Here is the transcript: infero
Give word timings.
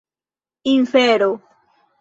infero 0.73 1.31